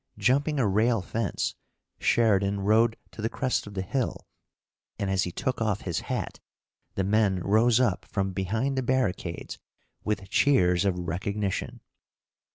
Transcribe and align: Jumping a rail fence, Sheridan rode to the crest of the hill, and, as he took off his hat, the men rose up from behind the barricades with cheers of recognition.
Jumping 0.17 0.57
a 0.59 0.67
rail 0.67 0.99
fence, 1.03 1.53
Sheridan 1.99 2.61
rode 2.61 2.97
to 3.11 3.21
the 3.21 3.29
crest 3.29 3.67
of 3.67 3.75
the 3.75 3.83
hill, 3.83 4.25
and, 4.97 5.11
as 5.11 5.25
he 5.25 5.31
took 5.31 5.61
off 5.61 5.81
his 5.81 5.99
hat, 5.99 6.39
the 6.95 7.03
men 7.03 7.39
rose 7.41 7.79
up 7.79 8.05
from 8.05 8.33
behind 8.33 8.75
the 8.75 8.81
barricades 8.81 9.59
with 10.03 10.27
cheers 10.27 10.85
of 10.85 10.97
recognition. 10.97 11.81